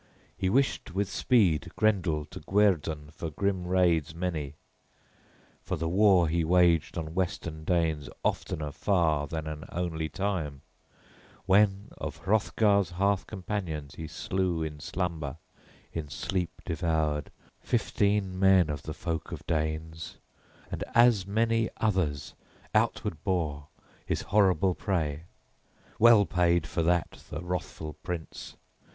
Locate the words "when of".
11.45-12.17